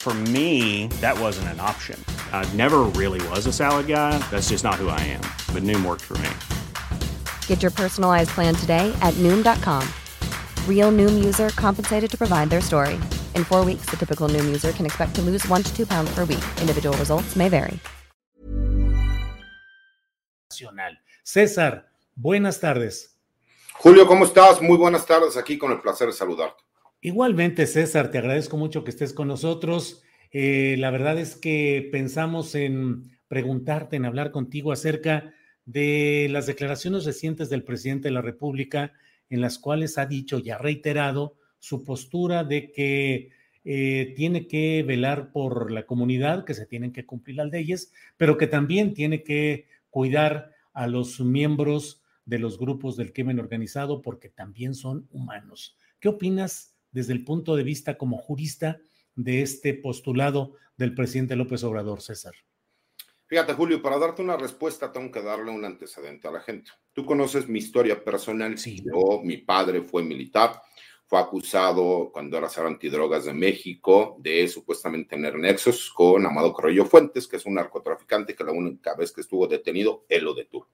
[0.00, 2.02] For me, that wasn't an option.
[2.32, 4.16] I never really was a salad guy.
[4.30, 5.20] That's just not who I am.
[5.52, 6.30] But Noom worked for me.
[7.46, 9.86] Get your personalized plan today at Noom.com.
[10.66, 12.98] Real Noom user compensated to provide their story.
[13.34, 16.10] In four weeks, the typical Noom user can expect to lose one to two pounds
[16.14, 16.44] per week.
[16.62, 17.78] Individual results may vary.
[21.24, 21.84] César,
[22.16, 23.18] buenas tardes.
[23.74, 24.62] Julio, ¿cómo estás?
[24.62, 26.69] Muy buenas tardes aquí con el placer de saludarte.
[27.02, 30.02] Igualmente, César, te agradezco mucho que estés con nosotros.
[30.32, 35.32] Eh, la verdad es que pensamos en preguntarte, en hablar contigo acerca
[35.64, 38.92] de las declaraciones recientes del presidente de la República,
[39.30, 43.30] en las cuales ha dicho y ha reiterado su postura de que
[43.64, 48.36] eh, tiene que velar por la comunidad, que se tienen que cumplir las leyes, pero
[48.36, 54.28] que también tiene que cuidar a los miembros de los grupos del crimen organizado porque
[54.28, 55.78] también son humanos.
[55.98, 58.80] ¿Qué opinas desde el punto de vista como jurista
[59.14, 62.34] de este postulado del presidente López Obrador, César?
[63.26, 66.72] Fíjate, Julio, para darte una respuesta tengo que darle un antecedente a la gente.
[66.92, 68.58] Tú conoces mi historia personal.
[68.58, 68.82] Sí.
[68.84, 70.60] Yo, mi padre fue militar,
[71.06, 76.84] fue acusado cuando era ser antidrogas de México de supuestamente tener nexos con Amado Corrello
[76.84, 80.68] Fuentes, que es un narcotraficante que la única vez que estuvo detenido, él lo detuvo.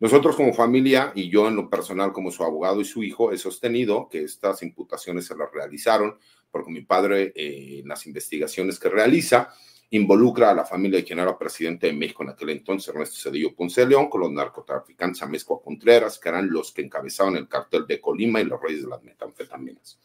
[0.00, 3.38] Nosotros como familia y yo en lo personal como su abogado y su hijo he
[3.38, 6.18] sostenido que estas imputaciones se las realizaron
[6.50, 9.50] porque mi padre eh, en las investigaciones que realiza
[9.90, 13.54] involucra a la familia de quien era presidente de México en aquel entonces, Ernesto Cedillo
[13.54, 18.00] Ponce León, con los narcotraficantes Amezcua Contreras, que eran los que encabezaban el cartel de
[18.00, 19.98] Colima y los reyes de las metanfetaminas.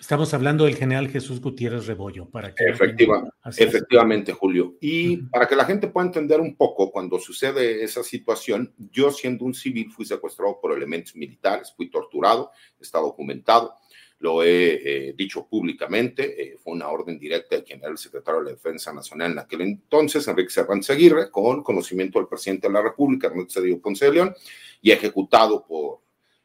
[0.00, 3.68] Estamos hablando del general Jesús Gutiérrez Rebollo, para que Efectiva, Así es.
[3.68, 4.78] efectivamente, Julio.
[4.80, 9.44] Y para que la gente pueda entender un poco, cuando sucede esa situación, yo siendo
[9.44, 12.50] un civil fui secuestrado por elementos militares, fui torturado,
[12.80, 13.74] está documentado,
[14.20, 18.40] lo he eh, dicho públicamente, eh, fue una orden directa de quien era el secretario
[18.40, 22.72] de la Defensa Nacional en aquel entonces, Enrique Serrán Aguirre, con conocimiento del presidente de
[22.72, 24.34] la República, Ernesto Cedillo Ponce de León,
[24.80, 26.00] y ejecutado por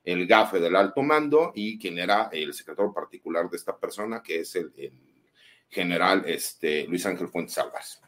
[0.05, 4.41] el gafe del alto mando y quien era el secretario particular de esta persona, que
[4.41, 4.71] es el,
[5.69, 8.01] general este, Luis Ángel Fuentes Álvarez.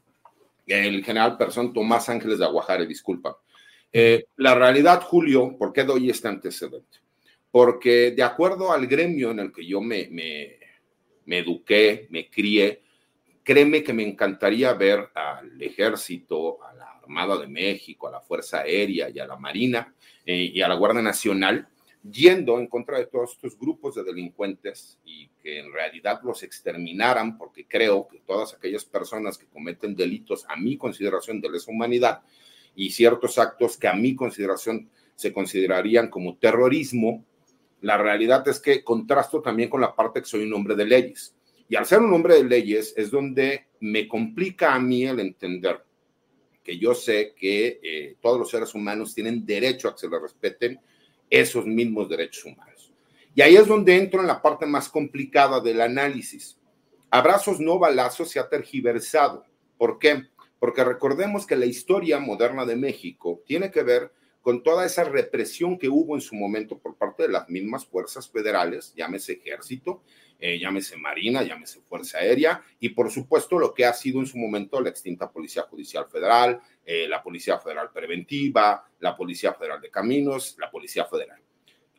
[0.65, 3.37] El general Persón Tomás Ángeles de Aguajare, disculpa.
[3.91, 6.99] Eh, la realidad, Julio, ¿por qué doy este antecedente?
[7.49, 10.59] Porque de acuerdo al gremio en el que yo me, me,
[11.25, 12.83] me eduqué, me crié,
[13.43, 18.59] créeme que me encantaría ver al ejército, a la Armada de México, a la Fuerza
[18.59, 19.93] Aérea y a la Marina
[20.25, 21.67] eh, y a la Guardia Nacional
[22.11, 27.37] yendo en contra de todos estos grupos de delincuentes y que en realidad los exterminaran,
[27.37, 32.21] porque creo que todas aquellas personas que cometen delitos a mi consideración de lesa humanidad
[32.75, 37.25] y ciertos actos que a mi consideración se considerarían como terrorismo,
[37.81, 41.35] la realidad es que contrasto también con la parte que soy un hombre de leyes.
[41.69, 45.83] Y al ser un hombre de leyes es donde me complica a mí el entender
[46.63, 50.21] que yo sé que eh, todos los seres humanos tienen derecho a que se les
[50.21, 50.79] respeten
[51.29, 52.93] esos mismos derechos humanos.
[53.35, 56.57] Y ahí es donde entro en la parte más complicada del análisis.
[57.09, 59.45] Abrazos no balazos se ha tergiversado.
[59.77, 60.23] ¿Por qué?
[60.59, 64.11] Porque recordemos que la historia moderna de México tiene que ver
[64.41, 68.29] con toda esa represión que hubo en su momento por parte de las mismas fuerzas
[68.29, 70.01] federales, llámese ejército,
[70.39, 74.37] eh, llámese marina, llámese fuerza aérea, y por supuesto lo que ha sido en su
[74.37, 79.89] momento la extinta Policía Judicial Federal, eh, la Policía Federal Preventiva, la Policía Federal de
[79.89, 81.41] Caminos, la Policía Federal.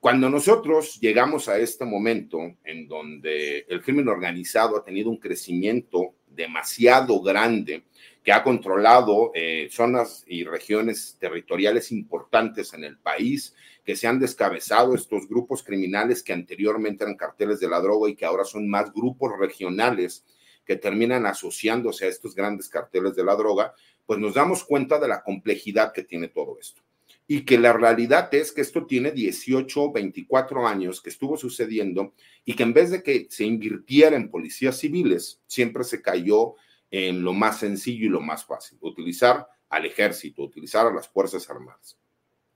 [0.00, 6.14] Cuando nosotros llegamos a este momento en donde el crimen organizado ha tenido un crecimiento
[6.28, 7.82] demasiado grande,
[8.22, 13.54] que ha controlado eh, zonas y regiones territoriales importantes en el país,
[13.88, 18.14] que se han descabezado estos grupos criminales que anteriormente eran carteles de la droga y
[18.14, 20.26] que ahora son más grupos regionales
[20.66, 23.72] que terminan asociándose a estos grandes carteles de la droga,
[24.04, 26.82] pues nos damos cuenta de la complejidad que tiene todo esto.
[27.26, 32.12] y que la realidad es que esto tiene 18, 24 años que estuvo sucediendo
[32.44, 36.56] y que en vez de que se invirtiera en policías civiles, siempre se cayó
[36.90, 41.48] en lo más sencillo y lo más fácil, utilizar al ejército, utilizar a las Fuerzas
[41.48, 41.96] Armadas.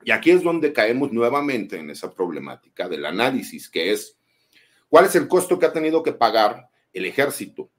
[0.05, 4.17] Y aquí es donde caemos nuevamente en esa problemática del análisis, que es
[4.89, 7.71] cuál es el costo que ha tenido que pagar el ejército.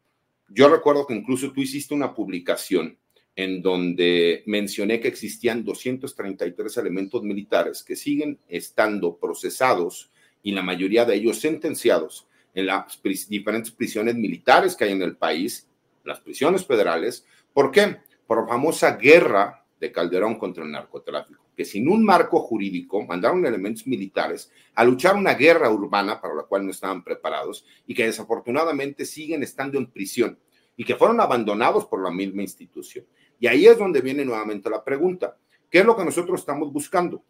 [0.49, 2.97] Yo recuerdo que incluso tú hiciste una publicación
[3.35, 10.11] en donde mencioné que existían 233 elementos militares que siguen estando procesados
[10.43, 15.15] y la mayoría de ellos sentenciados en las diferentes prisiones militares que hay en el
[15.15, 15.67] país,
[16.03, 17.25] las prisiones federales.
[17.53, 17.97] ¿Por qué?
[18.27, 23.45] Por la famosa guerra de Calderón contra el narcotráfico, que sin un marco jurídico mandaron
[23.45, 28.05] elementos militares a luchar una guerra urbana para la cual no estaban preparados y que
[28.05, 30.39] desafortunadamente siguen estando en prisión
[30.75, 33.05] y que fueron abandonados por la misma institución.
[33.39, 35.37] Y ahí es donde viene nuevamente la pregunta,
[35.69, 37.23] ¿qué es lo que nosotros estamos buscando?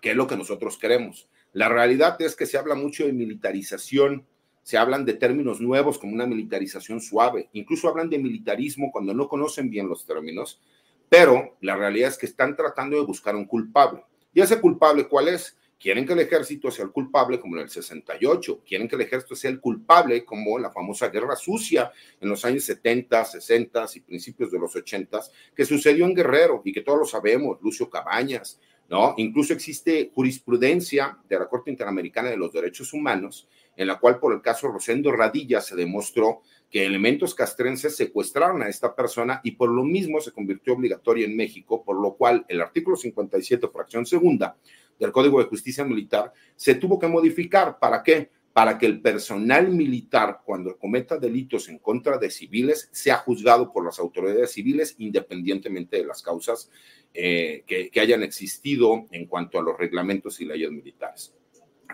[0.00, 1.28] ¿Qué es lo que nosotros queremos?
[1.52, 4.26] La realidad es que se habla mucho de militarización,
[4.62, 9.28] se hablan de términos nuevos como una militarización suave, incluso hablan de militarismo cuando no
[9.28, 10.60] conocen bien los términos,
[11.08, 14.04] pero la realidad es que están tratando de buscar un culpable.
[14.32, 15.56] ¿Y ese culpable cuál es?
[15.78, 19.34] Quieren que el ejército sea el culpable como en el 68, quieren que el ejército
[19.34, 24.50] sea el culpable como la famosa guerra sucia en los años 70, 60 y principios
[24.50, 25.20] de los 80,
[25.54, 28.58] que sucedió en Guerrero y que todos lo sabemos, Lucio Cabañas,
[28.88, 29.14] ¿no?
[29.18, 34.32] Incluso existe jurisprudencia de la Corte Interamericana de los Derechos Humanos, en la cual por
[34.32, 39.70] el caso Rosendo Radilla se demostró que elementos castrenses secuestraron a esta persona y por
[39.70, 44.56] lo mismo se convirtió obligatoria en México, por lo cual el artículo 57, fracción segunda,
[44.98, 47.78] del Código de Justicia Militar se tuvo que modificar.
[47.78, 48.30] ¿Para qué?
[48.52, 53.84] Para que el personal militar, cuando cometa delitos en contra de civiles, sea juzgado por
[53.84, 56.70] las autoridades civiles independientemente de las causas
[57.12, 61.34] eh, que hayan existido en cuanto a los reglamentos y leyes militares.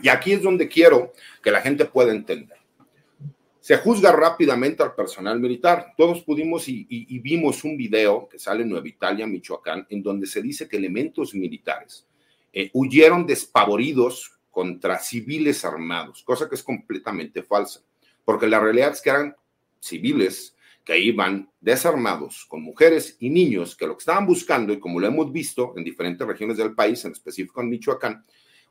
[0.02, 1.12] Y aquí es donde quiero
[1.43, 2.59] que la gente pueda entender.
[3.60, 5.92] Se juzga rápidamente al personal militar.
[5.96, 10.40] Todos pudimos y, vimos un video que sale en Nueva Italia, Michoacán, en donde se
[10.40, 12.06] dice que elementos militares
[12.52, 17.80] eh, huyeron despavoridos contra civiles armados, cosa que es completamente falsa,
[18.24, 19.36] porque la realidad es que eran
[19.78, 24.98] civiles que iban desarmados con mujeres y niños que lo que estaban buscando, y como
[24.98, 28.24] lo hemos visto en diferentes regiones del país, en específico en Michoacán,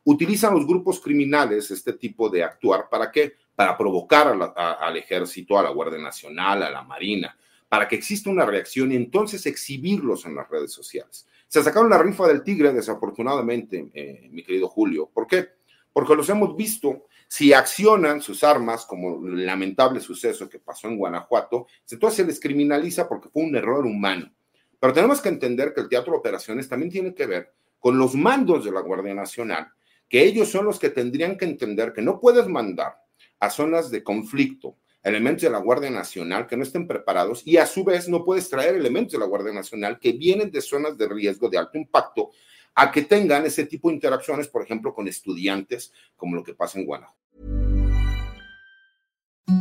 [0.04, 2.88] utilizan los grupos criminales este tipo de actuar.
[2.90, 3.34] ¿Para qué?
[3.60, 7.36] Para provocar al ejército, a la Guardia Nacional, a la Marina,
[7.68, 11.26] para que exista una reacción y entonces exhibirlos en las redes sociales.
[11.46, 15.10] Se sacaron la rifa del tigre, desafortunadamente, eh, mi querido Julio.
[15.12, 15.48] ¿Por qué?
[15.92, 17.04] Porque los hemos visto.
[17.28, 22.40] Si accionan sus armas, como el lamentable suceso que pasó en Guanajuato, entonces se les
[22.40, 24.32] criminaliza porque fue un error humano.
[24.78, 28.14] Pero tenemos que entender que el teatro de operaciones también tiene que ver con los
[28.14, 29.68] mandos de la Guardia Nacional,
[30.08, 32.94] que ellos son los que tendrían que entender que no puedes mandar
[33.40, 37.66] a zonas de conflicto, elementos de la Guardia Nacional que no estén preparados y a
[37.66, 41.08] su vez no puedes traer elementos de la Guardia Nacional que vienen de zonas de
[41.08, 42.30] riesgo de alto impacto
[42.74, 46.78] a que tengan ese tipo de interacciones, por ejemplo, con estudiantes, como lo que pasa
[46.78, 47.18] en Guanajuato.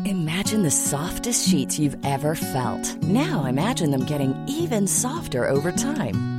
[0.06, 2.96] Imagine the softest sheets you've ever felt.
[3.04, 6.39] Now imagine them getting even softer over time.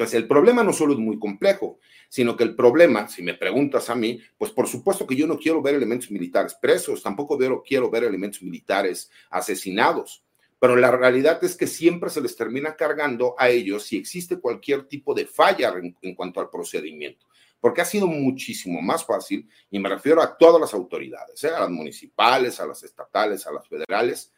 [0.00, 1.78] Entonces, el problema no solo es muy complejo,
[2.08, 5.38] sino que el problema, si me preguntas a mí, pues por supuesto que yo no
[5.38, 10.24] quiero ver elementos militares presos, tampoco quiero ver elementos militares asesinados,
[10.58, 14.84] pero la realidad es que siempre se les termina cargando a ellos si existe cualquier
[14.84, 17.26] tipo de falla en, cuanto al procedimiento
[17.60, 21.50] porque ha sido muchísimo más fácil, y me refiero a todas las autoridades, ¿eh?
[21.54, 24.32] a las municipales, a las estatales, a las federales,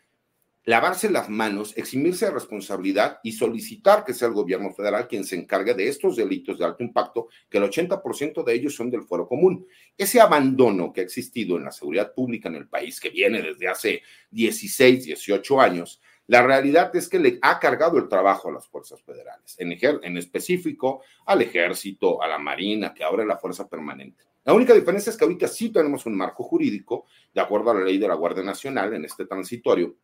[0.65, 5.37] lavarse las manos, eximirse de responsabilidad y solicitar que sea el gobierno federal quien se
[5.37, 9.27] encargue de estos delitos de alto impacto, que el 80% de ellos son del fuero
[9.27, 9.67] común.
[9.97, 13.69] Ese abandono que ha existido en la seguridad pública en el país, que viene desde
[13.69, 18.69] hace 16, 18 años, la realidad es que le ha cargado el trabajo a las
[18.69, 23.69] fuerzas federales, en, en específico al ejército, a la marina, que ahora es la fuerza
[23.69, 24.23] permanente.
[24.45, 27.85] La única diferencia es que ahorita sí tenemos un marco jurídico, de acuerdo a la
[27.85, 29.97] ley de la Guardia Nacional, en este transitorio,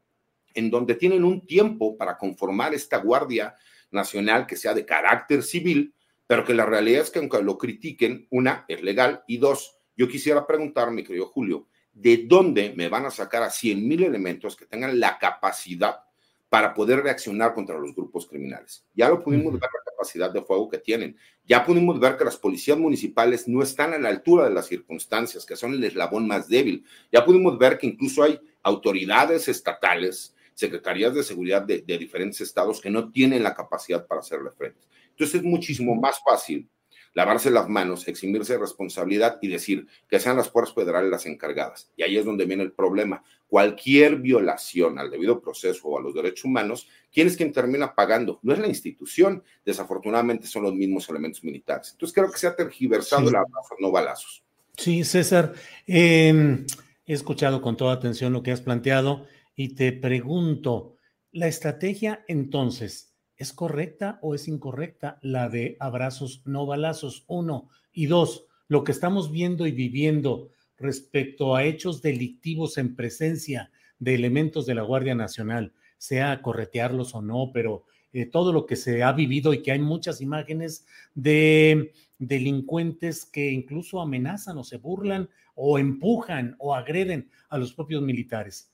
[0.55, 3.55] en donde tienen un tiempo para conformar esta Guardia
[3.91, 5.95] Nacional que sea de carácter civil,
[6.27, 10.07] pero que la realidad es que aunque lo critiquen, una, es legal, y dos, yo
[10.09, 14.55] quisiera preguntar, mi querido Julio, ¿de dónde me van a sacar a 100 mil elementos
[14.55, 16.05] que tengan la capacidad
[16.49, 18.85] para poder reaccionar contra los grupos criminales?
[18.95, 21.17] Ya lo pudimos ver la capacidad de fuego que tienen.
[21.45, 25.45] Ya pudimos ver que las policías municipales no están a la altura de las circunstancias,
[25.45, 26.85] que son el eslabón más débil.
[27.11, 32.91] Ya pudimos ver que incluso hay autoridades estatales secretarías de seguridad de, diferentes estados que
[32.91, 34.89] no tienen la capacidad para hacerle frente.
[35.11, 36.69] Entonces es muchísimo más fácil
[37.15, 41.93] lavarse las manos, eximirse de responsabilidad y decir que sean las fuerzas federales las encargadas.
[41.97, 43.23] Y ahí es donde viene el problema.
[43.47, 48.41] Cualquier violación al debido proceso o a los derechos humanos, ¿quién es quien termina pagando?
[48.43, 51.91] No es la institución, desafortunadamente son los mismos elementos militares.
[51.93, 53.45] Entonces creo que se ha tergiversado la
[53.79, 54.43] no balazos.
[54.77, 55.55] Sí, César,
[55.87, 56.67] em,
[57.07, 59.25] he escuchado con toda atención lo que has planteado
[59.59, 60.95] y te pregunto,
[61.33, 67.25] ¿la estrategia entonces es correcta o es incorrecta la de abrazos no balazos?
[67.27, 67.69] Uno.
[67.93, 74.15] Y dos, lo que estamos viendo y viviendo respecto a hechos delictivos en presencia de
[74.15, 79.03] elementos de la Guardia Nacional, sea corretearlos o no, pero eh, todo lo que se
[79.03, 80.87] ha vivido y que hay muchas imágenes
[81.17, 88.03] de delincuentes que incluso amenazan o se burlan o empujan o agreden a los propios
[88.03, 88.71] militares.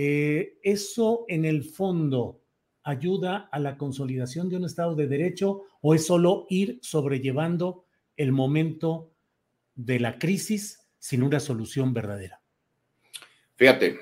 [0.00, 2.44] Eh, ¿Eso en el fondo
[2.84, 7.84] ayuda a la consolidación de un Estado de Derecho o es solo ir sobrellevando
[8.16, 9.10] el momento
[9.74, 12.40] de la crisis sin una solución verdadera?
[13.56, 13.98] Fíjate,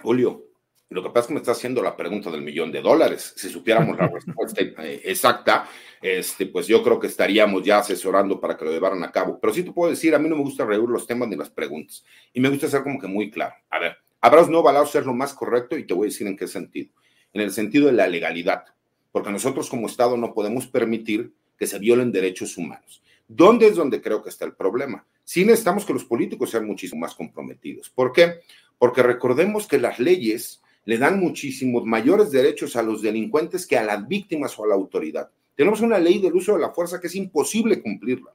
[0.00, 0.50] Julio,
[0.88, 3.34] lo que pasa es que me está haciendo la pregunta del millón de dólares.
[3.36, 5.68] Si supiéramos la respuesta eh, exacta,
[6.00, 9.40] este, pues yo creo que estaríamos ya asesorando para que lo llevaran a cabo.
[9.40, 11.50] Pero sí te puedo decir, a mí no me gusta reír los temas ni las
[11.50, 12.04] preguntas.
[12.32, 13.56] Y me gusta ser como que muy claro.
[13.68, 16.34] A ver, Abrazos no balazos es lo más correcto y te voy a decir en
[16.34, 16.88] qué sentido.
[17.34, 18.64] En el sentido de la legalidad,
[19.12, 23.02] porque nosotros como Estado no podemos permitir que se violen derechos humanos.
[23.28, 25.06] ¿Dónde es donde creo que está el problema?
[25.24, 27.90] Sí necesitamos que los políticos sean muchísimo más comprometidos.
[27.90, 28.40] ¿Por qué?
[28.78, 33.84] Porque recordemos que las leyes le dan muchísimos mayores derechos a los delincuentes que a
[33.84, 35.28] las víctimas o a la autoridad.
[35.54, 38.32] Tenemos una ley del uso de la fuerza que es imposible cumplirla.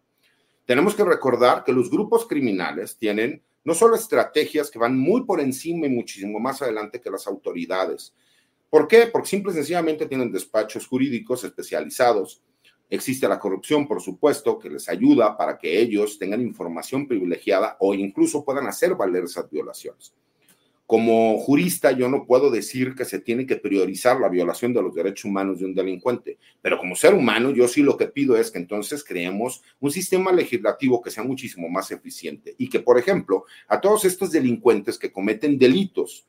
[0.69, 5.39] Tenemos que recordar que los grupos criminales tienen no solo estrategias que van muy por
[5.39, 8.13] encima y muchísimo más adelante que las autoridades.
[8.69, 9.07] ¿Por qué?
[9.07, 12.43] Porque simple y sencillamente tienen despachos jurídicos especializados.
[12.87, 17.95] Existe la corrupción, por supuesto, que les ayuda para que ellos tengan información privilegiada o
[17.95, 20.13] incluso puedan hacer valer esas violaciones
[20.89, 24.95] como jurista yo no puedo decir que se tiene que priorizar la violación de los
[24.95, 28.49] derechos humanos de un delincuente, pero como ser humano yo sí lo que pido es
[28.49, 33.43] que entonces creemos un sistema legislativo que sea muchísimo más eficiente y que, por ejemplo,
[33.67, 36.25] a todos estos delincuentes que cometen delitos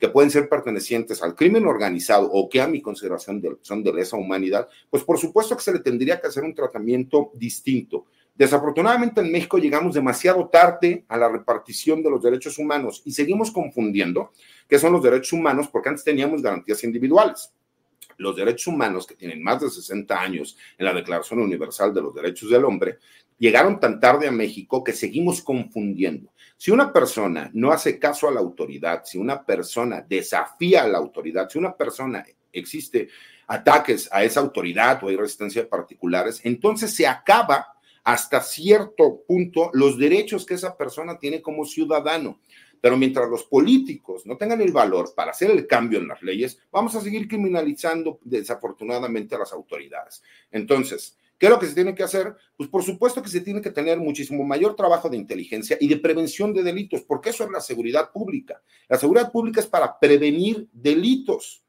[0.00, 4.16] que pueden ser pertenecientes al crimen organizado o que a mi consideración son de lesa
[4.16, 8.06] humanidad, pues por supuesto que se le tendría que hacer un tratamiento distinto
[8.40, 13.50] Desafortunadamente en México llegamos demasiado tarde a la repartición de los derechos humanos y seguimos
[13.50, 14.32] confundiendo
[14.66, 17.52] qué son los derechos humanos porque antes teníamos garantías individuales.
[18.16, 22.14] Los derechos humanos que tienen más de 60 años en la Declaración Universal de los
[22.14, 22.96] Derechos del Hombre
[23.36, 26.32] llegaron tan tarde a México que seguimos confundiendo.
[26.56, 30.96] Si una persona no hace caso a la autoridad, si una persona desafía a la
[30.96, 33.10] autoridad, si una persona existe
[33.48, 37.74] ataques a esa autoridad o hay resistencia de particulares, entonces se acaba
[38.12, 42.40] hasta cierto punto los derechos que esa persona tiene como ciudadano.
[42.80, 46.58] Pero mientras los políticos no tengan el valor para hacer el cambio en las leyes,
[46.72, 50.22] vamos a seguir criminalizando desafortunadamente a las autoridades.
[50.50, 52.34] Entonces, ¿qué es lo que se tiene que hacer?
[52.56, 55.98] Pues por supuesto que se tiene que tener muchísimo mayor trabajo de inteligencia y de
[55.98, 58.60] prevención de delitos, porque eso es la seguridad pública.
[58.88, 61.62] La seguridad pública es para prevenir delitos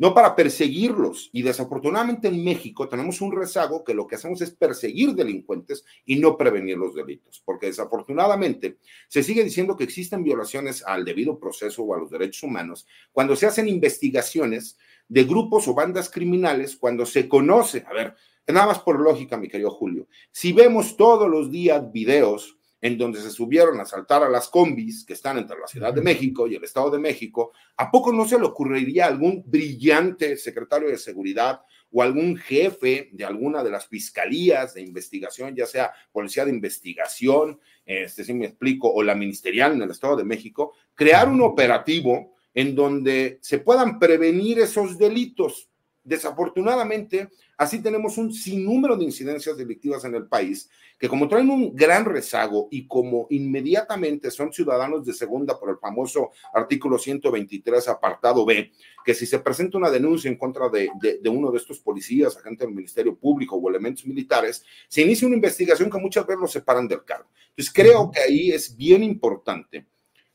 [0.00, 1.28] no para perseguirlos.
[1.30, 6.16] Y desafortunadamente en México tenemos un rezago que lo que hacemos es perseguir delincuentes y
[6.16, 8.78] no prevenir los delitos, porque desafortunadamente
[9.08, 13.36] se sigue diciendo que existen violaciones al debido proceso o a los derechos humanos cuando
[13.36, 18.14] se hacen investigaciones de grupos o bandas criminales, cuando se conoce, a ver,
[18.48, 23.20] nada más por lógica, mi querido Julio, si vemos todos los días videos en donde
[23.20, 26.54] se subieron a saltar a las combis que están entre la Ciudad de México y
[26.54, 30.98] el Estado de México, ¿a poco no se le ocurriría a algún brillante secretario de
[30.98, 31.60] seguridad
[31.92, 37.60] o algún jefe de alguna de las fiscalías de investigación, ya sea policía de investigación,
[37.84, 42.36] este si me explico, o la ministerial en el Estado de México, crear un operativo
[42.54, 45.69] en donde se puedan prevenir esos delitos?
[46.02, 47.28] Desafortunadamente,
[47.58, 52.04] así tenemos un sinnúmero de incidencias delictivas en el país que como traen un gran
[52.04, 58.70] rezago y como inmediatamente son ciudadanos de segunda por el famoso artículo 123, apartado B,
[59.02, 60.90] que si se presenta una denuncia en contra de,
[61.30, 65.90] uno de estos policías, agente del Ministerio Público o elementos militares, se inicia una investigación
[65.90, 67.30] que muchas veces los separan del cargo.
[67.48, 69.86] Entonces creo que ahí es bien importante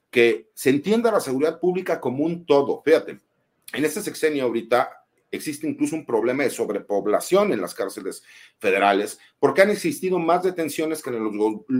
[0.09, 2.81] que se entienda la seguridad pública como un todo.
[2.83, 3.19] Fíjate,
[3.73, 5.04] en este sexenio ahorita
[5.35, 8.23] existe incluso un problema de sobrepoblación en las cárceles
[8.57, 11.33] federales, porque han existido más detenciones que en los,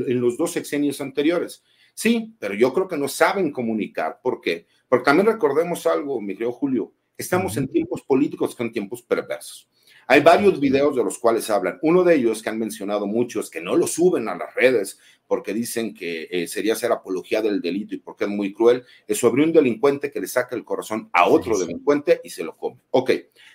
[0.08, 1.64] en los dos sexenios anteriores.
[1.94, 4.20] Sí, pero yo creo que no saben comunicar.
[4.22, 4.68] ¿Por qué?
[4.88, 9.70] Porque también recordemos algo, mi querido Julio, estamos en tiempos políticos con tiempos perversos.
[10.08, 11.80] Hay varios videos de los cuales hablan.
[11.82, 15.54] Uno de ellos que han mencionado muchos, que no lo suben a las redes porque
[15.54, 19.44] dicen que eh, sería hacer apología del delito y porque es muy cruel, es sobre
[19.44, 22.78] un delincuente que le saca el corazón a otro delincuente y se lo come.
[22.92, 23.12] Ok,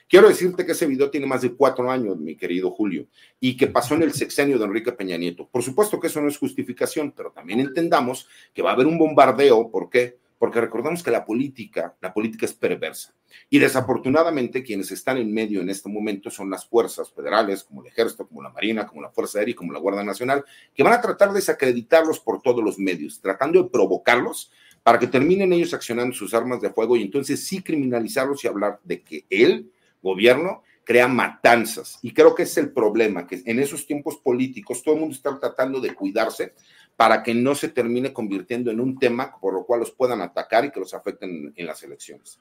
[0.09, 3.07] quiero decirte que ese video tiene más de cuatro años, mi querido Julio,
[3.38, 5.49] y que pasó en el sexenio de Enrique Peña Nieto.
[5.49, 8.99] Por supuesto que eso no es justificación, pero también entendamos que va a haber un
[8.99, 9.71] bombardeo.
[9.71, 10.19] ¿Por qué?
[10.40, 13.12] Porque recordamos que la política, la política es perversa.
[13.50, 17.88] Y desafortunadamente quienes están en medio en este momento son las fuerzas federales, como el
[17.88, 20.42] ejército, como la marina, como la Fuerza Aérea y como la Guardia Nacional,
[20.75, 24.50] que van a tratar de desacreditarlos por todos los medios, tratando de provocarlos
[24.82, 28.80] para que terminen ellos accionando sus armas de fuego y entonces sí criminalizarlos y hablar
[28.82, 29.70] de que el
[30.02, 32.00] gobierno crea matanzas.
[32.02, 35.38] Y creo que es el problema, que en esos tiempos políticos todo el mundo está
[35.38, 36.52] tratando de cuidarse
[36.97, 40.64] para que no se termine convirtiendo en un tema por lo cual los puedan atacar
[40.64, 42.40] y que los afecten en las elecciones.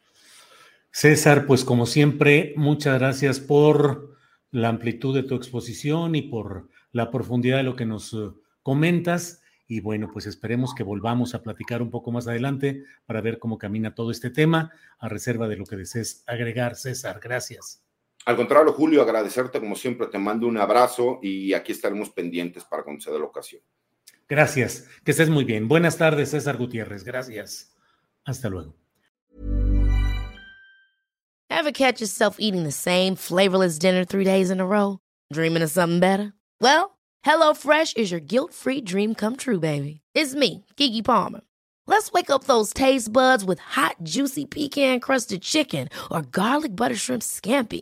[0.90, 4.18] César, pues como siempre, muchas gracias por
[4.50, 8.32] la amplitud de tu exposición y por la profundidad de lo que nos eh,
[8.64, 9.44] comentas.
[9.68, 13.60] Y bueno, pues esperemos que volvamos a platicar un poco más adelante para ver cómo
[13.60, 17.20] camina todo este tema, a reserva de lo que desees agregar, César.
[17.22, 17.84] Gracias.
[18.26, 22.84] Al contrario, Julio, agradecerte como siempre, te mando un abrazo y aquí estaremos pendientes para
[22.84, 23.62] cuando se dé la ocasión.
[24.28, 24.88] Gracias.
[25.04, 25.68] Que estés muy bien.
[25.68, 27.04] Buenas tardes, César Gutiérrez.
[27.04, 27.76] Gracias.
[28.26, 28.76] Hasta luego.
[31.50, 35.00] Ever catch yourself eating the same flavorless dinner three days in a row?
[35.34, 36.34] Dreaming of something better?
[36.62, 40.02] Well, HelloFresh is your guilt-free dream come true, baby.
[40.14, 41.42] It's me, Kiki Palmer.
[41.88, 47.24] Let's wake up those taste buds with hot, juicy pecan-crusted chicken or garlic butter shrimp
[47.24, 47.82] scampi.